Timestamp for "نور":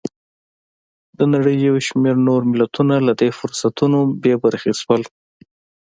2.27-2.41